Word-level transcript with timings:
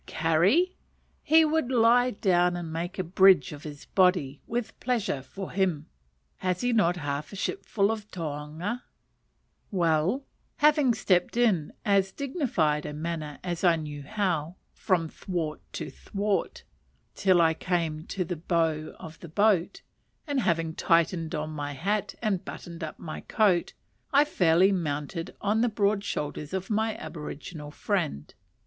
Carry! 0.07 0.75
He 1.21 1.45
would 1.45 1.71
lie 1.71 2.09
down 2.09 2.55
and 2.57 2.73
make 2.73 2.97
a 2.97 3.03
bridge 3.03 3.51
of 3.51 3.61
his 3.61 3.85
body, 3.85 4.41
with 4.47 4.79
pleasure, 4.79 5.21
for 5.21 5.51
him. 5.51 5.85
Has 6.37 6.61
he 6.61 6.73
not 6.73 6.95
half 6.97 7.31
a 7.31 7.35
shipful 7.35 7.91
of 7.91 8.09
taonga? 8.09 8.81
Well, 9.69 10.23
having 10.57 10.95
stepped 10.95 11.37
in 11.37 11.73
as 11.85 12.11
dignified 12.11 12.83
a 12.87 12.93
manner 12.93 13.37
as 13.43 13.63
I 13.63 13.75
knew 13.75 14.01
how, 14.01 14.55
from 14.73 15.07
thwart 15.07 15.61
to 15.73 15.91
thwart, 15.91 16.63
till 17.13 17.39
I 17.39 17.53
came 17.53 18.05
to 18.07 18.25
the 18.25 18.35
bow 18.37 18.95
of 18.97 19.19
the 19.19 19.29
boat, 19.29 19.83
and 20.25 20.39
having 20.39 20.73
tightened 20.73 21.35
on 21.35 21.51
my 21.51 21.73
hat 21.73 22.15
and 22.23 22.43
buttoned 22.43 22.83
up 22.83 22.97
my 22.97 23.19
coat, 23.21 23.73
I 24.11 24.25
fairly 24.25 24.71
mounted 24.71 25.35
on 25.41 25.61
the 25.61 25.69
broad 25.69 26.03
shoulders 26.03 26.53
of 26.53 26.71
my 26.71 26.97
aboriginal 26.97 27.69
friend. 27.69 28.33